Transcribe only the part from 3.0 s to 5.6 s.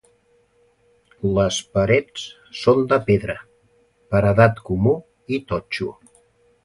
pedra, paredat comú i